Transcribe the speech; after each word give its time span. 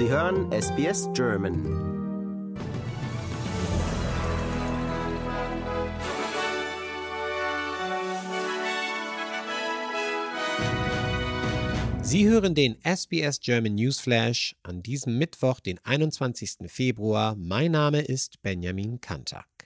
Sie 0.00 0.08
hören 0.08 0.50
SBS 0.50 1.10
German. 1.14 1.62
Sie 12.02 12.26
hören 12.26 12.54
den 12.54 12.76
SBS 12.82 13.40
German 13.40 13.74
Newsflash 13.74 14.54
an 14.62 14.82
diesem 14.82 15.18
Mittwoch, 15.18 15.60
den 15.60 15.78
21. 15.84 16.70
Februar. 16.70 17.36
Mein 17.36 17.72
Name 17.72 18.00
ist 18.00 18.40
Benjamin 18.40 19.02
Kantak. 19.02 19.59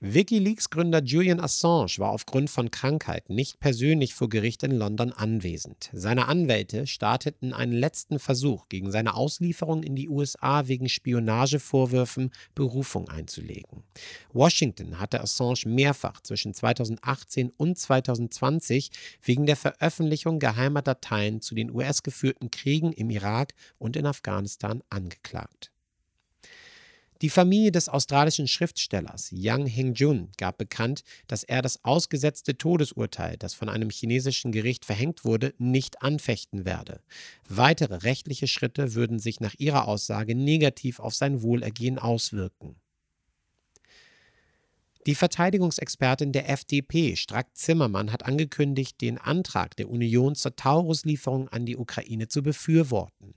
Wikileaks-Gründer 0.00 1.02
Julian 1.02 1.40
Assange 1.40 1.96
war 1.96 2.10
aufgrund 2.10 2.50
von 2.50 2.70
Krankheit 2.70 3.30
nicht 3.30 3.60
persönlich 3.60 4.12
vor 4.12 4.28
Gericht 4.28 4.62
in 4.62 4.72
London 4.72 5.10
anwesend. 5.10 5.88
Seine 5.94 6.28
Anwälte 6.28 6.86
starteten 6.86 7.54
einen 7.54 7.72
letzten 7.72 8.18
Versuch, 8.18 8.68
gegen 8.68 8.90
seine 8.90 9.14
Auslieferung 9.14 9.82
in 9.82 9.96
die 9.96 10.10
USA 10.10 10.68
wegen 10.68 10.90
Spionagevorwürfen 10.90 12.30
Berufung 12.54 13.08
einzulegen. 13.08 13.84
Washington 14.34 15.00
hatte 15.00 15.22
Assange 15.22 15.62
mehrfach 15.64 16.20
zwischen 16.20 16.52
2018 16.52 17.50
und 17.56 17.78
2020 17.78 18.90
wegen 19.22 19.46
der 19.46 19.56
Veröffentlichung 19.56 20.40
geheimer 20.40 20.82
Dateien 20.82 21.40
zu 21.40 21.54
den 21.54 21.70
US-geführten 21.70 22.50
Kriegen 22.50 22.92
im 22.92 23.08
Irak 23.08 23.54
und 23.78 23.96
in 23.96 24.04
Afghanistan 24.04 24.82
angeklagt. 24.90 25.72
Die 27.22 27.30
Familie 27.30 27.72
des 27.72 27.88
australischen 27.88 28.46
Schriftstellers 28.46 29.30
Yang 29.30 29.66
Hengjun 29.66 30.28
gab 30.36 30.58
bekannt, 30.58 31.02
dass 31.28 31.44
er 31.44 31.62
das 31.62 31.82
ausgesetzte 31.82 32.58
Todesurteil, 32.58 33.38
das 33.38 33.54
von 33.54 33.70
einem 33.70 33.88
chinesischen 33.88 34.52
Gericht 34.52 34.84
verhängt 34.84 35.24
wurde, 35.24 35.54
nicht 35.56 36.02
anfechten 36.02 36.66
werde. 36.66 37.00
Weitere 37.48 37.94
rechtliche 37.96 38.48
Schritte 38.48 38.94
würden 38.94 39.18
sich 39.18 39.40
nach 39.40 39.54
ihrer 39.56 39.88
Aussage 39.88 40.34
negativ 40.34 41.00
auf 41.00 41.14
sein 41.14 41.40
Wohlergehen 41.40 41.98
auswirken. 41.98 42.76
Die 45.06 45.14
Verteidigungsexpertin 45.14 46.32
der 46.32 46.50
FDP, 46.50 47.14
Strack 47.14 47.56
Zimmermann, 47.56 48.10
hat 48.10 48.26
angekündigt, 48.26 49.00
den 49.00 49.18
Antrag 49.18 49.76
der 49.76 49.88
Union 49.88 50.34
zur 50.34 50.56
Tauruslieferung 50.56 51.48
an 51.48 51.64
die 51.64 51.76
Ukraine 51.76 52.26
zu 52.26 52.42
befürworten. 52.42 53.34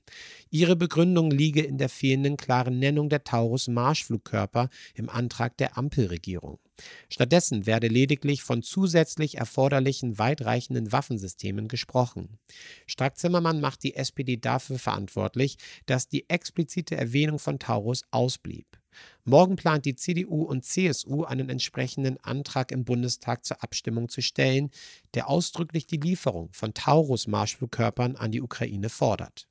Ihre 0.49 0.75
Begründung 0.75 1.29
liege 1.29 1.61
in 1.61 1.77
der 1.77 1.89
fehlenden 1.89 2.37
klaren 2.37 2.79
Nennung 2.79 3.09
der 3.09 3.23
Taurus-Marschflugkörper 3.23 4.69
im 4.95 5.09
Antrag 5.09 5.57
der 5.57 5.77
Ampelregierung. 5.77 6.57
Stattdessen 7.07 7.67
werde 7.67 7.87
lediglich 7.87 8.41
von 8.41 8.63
zusätzlich 8.63 9.37
erforderlichen 9.37 10.17
weitreichenden 10.17 10.91
Waffensystemen 10.91 11.67
gesprochen. 11.67 12.39
Strack-Zimmermann 12.87 13.61
macht 13.61 13.83
die 13.83 13.93
SPD 13.93 14.37
dafür 14.37 14.79
verantwortlich, 14.79 15.57
dass 15.85 16.07
die 16.07 16.27
explizite 16.31 16.97
Erwähnung 16.97 17.37
von 17.37 17.59
Taurus 17.59 18.01
ausblieb. 18.09 18.78
Morgen 19.25 19.55
plant 19.55 19.85
die 19.85 19.95
CDU 19.95 20.43
und 20.43 20.65
CSU 20.65 21.23
einen 21.23 21.49
entsprechenden 21.49 22.17
Antrag 22.23 22.71
im 22.71 22.85
Bundestag 22.85 23.45
zur 23.45 23.63
Abstimmung 23.63 24.09
zu 24.09 24.21
stellen, 24.21 24.71
der 25.13 25.29
ausdrücklich 25.29 25.85
die 25.87 25.97
Lieferung 25.97 26.49
von 26.51 26.73
Taurus-Marschflugkörpern 26.73 28.15
an 28.15 28.31
die 28.31 28.41
Ukraine 28.41 28.89
fordert. 28.89 29.49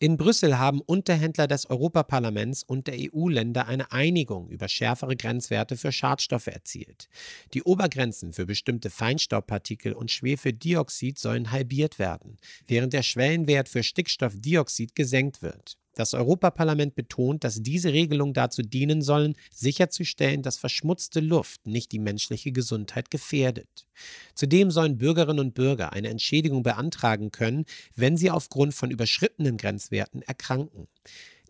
In 0.00 0.16
Brüssel 0.16 0.58
haben 0.58 0.80
Unterhändler 0.80 1.46
des 1.46 1.70
Europaparlaments 1.70 2.62
und 2.62 2.88
der 2.88 2.96
EU-Länder 2.98 3.66
eine 3.66 3.90
Einigung 3.90 4.50
über 4.50 4.68
schärfere 4.68 5.16
Grenzwerte 5.16 5.76
für 5.76 5.92
Schadstoffe 5.92 6.48
erzielt. 6.48 7.08
Die 7.54 7.62
Obergrenzen 7.62 8.32
für 8.32 8.44
bestimmte 8.44 8.90
Feinstaubpartikel 8.90 9.94
und 9.94 10.10
Schwefeldioxid 10.10 11.18
sollen 11.18 11.52
halbiert 11.52 11.98
werden, 11.98 12.36
während 12.66 12.92
der 12.92 13.02
Schwellenwert 13.02 13.68
für 13.68 13.82
Stickstoffdioxid 13.82 14.94
gesenkt 14.94 15.42
wird. 15.42 15.78
Das 15.94 16.12
Europaparlament 16.12 16.94
betont, 16.94 17.44
dass 17.44 17.62
diese 17.62 17.92
Regelungen 17.92 18.34
dazu 18.34 18.62
dienen 18.62 19.00
sollen, 19.00 19.36
sicherzustellen, 19.52 20.42
dass 20.42 20.56
verschmutzte 20.56 21.20
Luft 21.20 21.66
nicht 21.66 21.92
die 21.92 21.98
menschliche 21.98 22.52
Gesundheit 22.52 23.10
gefährdet. 23.10 23.86
Zudem 24.34 24.70
sollen 24.70 24.98
Bürgerinnen 24.98 25.38
und 25.38 25.54
Bürger 25.54 25.92
eine 25.92 26.08
Entschädigung 26.08 26.62
beantragen 26.62 27.30
können, 27.30 27.64
wenn 27.94 28.16
sie 28.16 28.30
aufgrund 28.30 28.74
von 28.74 28.90
überschrittenen 28.90 29.56
Grenzwerten 29.56 30.22
erkranken. 30.22 30.88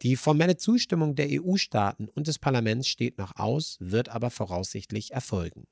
Die 0.03 0.17
formelle 0.17 0.57
Zustimmung 0.57 1.15
der 1.15 1.29
EU-Staaten 1.31 2.09
und 2.09 2.27
des 2.27 2.39
Parlaments 2.39 2.89
steht 2.89 3.17
noch 3.17 3.37
aus, 3.37 3.79
wird 3.81 4.11
aber 4.11 4.31
voraussichtlich 4.31 5.13
erfolgen. 5.13 5.67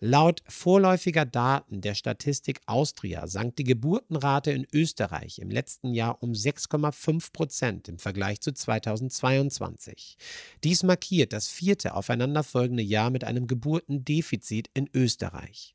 Laut 0.00 0.42
vorläufiger 0.48 1.24
Daten 1.24 1.80
der 1.80 1.94
Statistik 1.94 2.60
Austria 2.66 3.26
sank 3.26 3.56
die 3.56 3.64
Geburtenrate 3.64 4.50
in 4.50 4.66
Österreich 4.72 5.38
im 5.38 5.50
letzten 5.50 5.94
Jahr 5.94 6.22
um 6.22 6.32
6,5 6.32 7.32
Prozent 7.32 7.88
im 7.88 7.98
Vergleich 7.98 8.40
zu 8.40 8.52
2022. 8.52 10.16
Dies 10.64 10.82
markiert 10.82 11.32
das 11.32 11.48
vierte 11.48 11.94
aufeinanderfolgende 11.94 12.82
Jahr 12.82 13.10
mit 13.10 13.24
einem 13.24 13.46
Geburtendefizit 13.46 14.68
in 14.74 14.90
Österreich. 14.92 15.73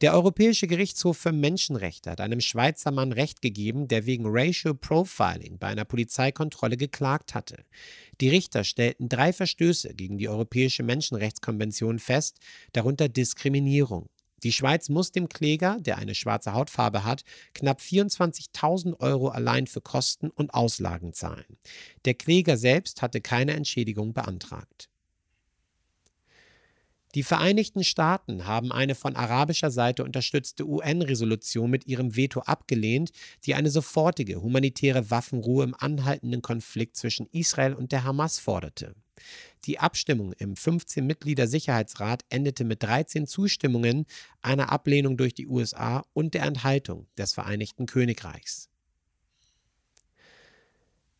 Der 0.00 0.14
Europäische 0.14 0.68
Gerichtshof 0.68 1.18
für 1.18 1.32
Menschenrechte 1.32 2.12
hat 2.12 2.20
einem 2.20 2.40
Schweizer 2.40 2.92
Mann 2.92 3.10
Recht 3.10 3.42
gegeben, 3.42 3.88
der 3.88 4.06
wegen 4.06 4.26
Racial 4.28 4.72
Profiling 4.72 5.58
bei 5.58 5.66
einer 5.66 5.84
Polizeikontrolle 5.84 6.76
geklagt 6.76 7.34
hatte. 7.34 7.64
Die 8.20 8.28
Richter 8.28 8.62
stellten 8.62 9.08
drei 9.08 9.32
Verstöße 9.32 9.94
gegen 9.94 10.16
die 10.16 10.28
Europäische 10.28 10.84
Menschenrechtskonvention 10.84 11.98
fest, 11.98 12.38
darunter 12.74 13.08
Diskriminierung. 13.08 14.08
Die 14.44 14.52
Schweiz 14.52 14.88
muss 14.88 15.10
dem 15.10 15.28
Kläger, 15.28 15.78
der 15.80 15.98
eine 15.98 16.14
schwarze 16.14 16.52
Hautfarbe 16.52 17.02
hat, 17.02 17.24
knapp 17.54 17.80
24.000 17.80 19.00
Euro 19.00 19.30
allein 19.30 19.66
für 19.66 19.80
Kosten 19.80 20.30
und 20.30 20.54
Auslagen 20.54 21.12
zahlen. 21.12 21.58
Der 22.04 22.14
Kläger 22.14 22.56
selbst 22.56 23.02
hatte 23.02 23.20
keine 23.20 23.54
Entschädigung 23.54 24.14
beantragt. 24.14 24.90
Die 27.14 27.22
Vereinigten 27.22 27.84
Staaten 27.84 28.46
haben 28.46 28.70
eine 28.70 28.94
von 28.94 29.16
arabischer 29.16 29.70
Seite 29.70 30.04
unterstützte 30.04 30.66
UN-Resolution 30.66 31.70
mit 31.70 31.86
ihrem 31.86 32.16
Veto 32.16 32.40
abgelehnt, 32.40 33.12
die 33.46 33.54
eine 33.54 33.70
sofortige 33.70 34.42
humanitäre 34.42 35.10
Waffenruhe 35.10 35.64
im 35.64 35.74
anhaltenden 35.74 36.42
Konflikt 36.42 36.96
zwischen 36.96 37.26
Israel 37.32 37.72
und 37.72 37.92
der 37.92 38.04
Hamas 38.04 38.38
forderte. 38.38 38.94
Die 39.64 39.78
Abstimmung 39.78 40.32
im 40.34 40.54
15-Mitglieder-Sicherheitsrat 40.54 42.24
endete 42.28 42.64
mit 42.64 42.82
13 42.82 43.26
Zustimmungen, 43.26 44.06
einer 44.42 44.70
Ablehnung 44.70 45.16
durch 45.16 45.34
die 45.34 45.48
USA 45.48 46.04
und 46.12 46.34
der 46.34 46.44
Enthaltung 46.44 47.08
des 47.16 47.32
Vereinigten 47.32 47.86
Königreichs. 47.86 48.68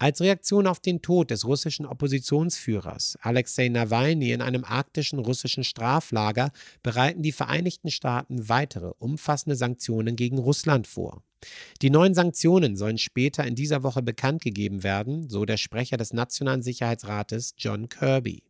Als 0.00 0.20
Reaktion 0.20 0.68
auf 0.68 0.78
den 0.78 1.02
Tod 1.02 1.32
des 1.32 1.44
russischen 1.44 1.84
Oppositionsführers 1.84 3.18
Alexei 3.20 3.68
Nawalny 3.68 4.30
in 4.30 4.42
einem 4.42 4.62
arktischen 4.62 5.18
russischen 5.18 5.64
Straflager 5.64 6.52
bereiten 6.84 7.22
die 7.22 7.32
Vereinigten 7.32 7.90
Staaten 7.90 8.48
weitere 8.48 8.92
umfassende 8.98 9.56
Sanktionen 9.56 10.14
gegen 10.14 10.38
Russland 10.38 10.86
vor. 10.86 11.24
Die 11.82 11.90
neuen 11.90 12.14
Sanktionen 12.14 12.76
sollen 12.76 12.98
später 12.98 13.44
in 13.44 13.56
dieser 13.56 13.82
Woche 13.82 14.02
bekannt 14.02 14.42
gegeben 14.42 14.84
werden, 14.84 15.28
so 15.28 15.44
der 15.44 15.56
Sprecher 15.56 15.96
des 15.96 16.12
Nationalen 16.12 16.62
Sicherheitsrates 16.62 17.54
John 17.58 17.88
Kirby. 17.88 18.47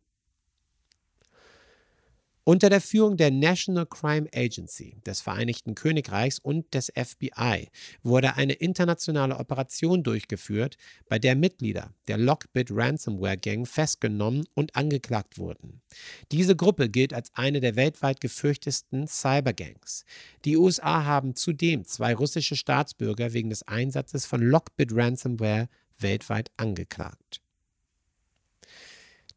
Unter 2.49 2.71
der 2.71 2.81
Führung 2.81 3.15
der 3.15 3.29
National 3.29 3.85
Crime 3.85 4.27
Agency 4.33 4.97
des 5.05 5.21
Vereinigten 5.21 5.75
Königreichs 5.75 6.39
und 6.39 6.73
des 6.73 6.91
FBI 6.95 7.69
wurde 8.01 8.37
eine 8.37 8.53
internationale 8.53 9.37
Operation 9.37 10.01
durchgeführt, 10.01 10.75
bei 11.07 11.19
der 11.19 11.35
Mitglieder 11.35 11.93
der 12.07 12.17
Lockbit 12.17 12.69
Ransomware 12.71 13.37
Gang 13.37 13.67
festgenommen 13.67 14.47
und 14.55 14.75
angeklagt 14.75 15.37
wurden. 15.37 15.83
Diese 16.31 16.55
Gruppe 16.55 16.89
gilt 16.89 17.13
als 17.13 17.29
eine 17.35 17.59
der 17.59 17.75
weltweit 17.75 18.19
gefürchtesten 18.19 19.05
Cybergangs. 19.05 20.03
Die 20.43 20.57
USA 20.57 21.05
haben 21.05 21.35
zudem 21.35 21.85
zwei 21.85 22.15
russische 22.15 22.55
Staatsbürger 22.55 23.33
wegen 23.33 23.51
des 23.51 23.61
Einsatzes 23.67 24.25
von 24.25 24.41
Lockbit 24.41 24.91
Ransomware 24.91 25.69
weltweit 25.99 26.49
angeklagt. 26.57 27.41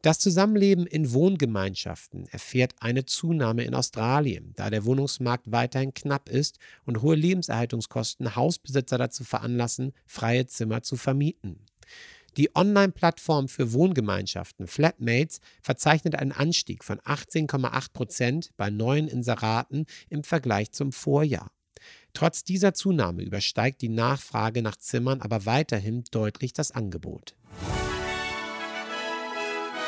Das 0.03 0.19
Zusammenleben 0.19 0.85
in 0.85 1.13
Wohngemeinschaften 1.13 2.27
erfährt 2.27 2.75
eine 2.81 3.05
Zunahme 3.05 3.63
in 3.63 3.73
Australien, 3.73 4.51
da 4.57 4.69
der 4.69 4.83
Wohnungsmarkt 4.83 5.49
weiterhin 5.49 5.93
knapp 5.93 6.27
ist 6.27 6.59
und 6.83 7.01
hohe 7.01 7.15
Lebenserhaltungskosten 7.15 8.35
Hausbesitzer 8.35 8.97
dazu 8.97 9.23
veranlassen, 9.23 9.93
freie 10.05 10.45
Zimmer 10.45 10.83
zu 10.83 10.97
vermieten. 10.97 11.65
Die 12.35 12.53
Online-Plattform 12.53 13.47
für 13.47 13.71
Wohngemeinschaften 13.71 14.67
Flatmates 14.67 15.39
verzeichnet 15.61 16.15
einen 16.15 16.33
Anstieg 16.33 16.83
von 16.83 16.99
18,8 16.99 17.93
Prozent 17.93 18.51
bei 18.57 18.69
neuen 18.69 19.07
Inseraten 19.07 19.85
im 20.09 20.25
Vergleich 20.25 20.73
zum 20.73 20.91
Vorjahr. 20.91 21.49
Trotz 22.11 22.43
dieser 22.43 22.73
Zunahme 22.73 23.23
übersteigt 23.23 23.81
die 23.81 23.87
Nachfrage 23.87 24.61
nach 24.63 24.75
Zimmern 24.75 25.21
aber 25.21 25.45
weiterhin 25.45 26.03
deutlich 26.11 26.51
das 26.51 26.71
Angebot. 26.71 27.35